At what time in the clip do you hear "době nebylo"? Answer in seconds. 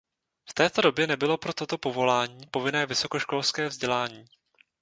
0.83-1.37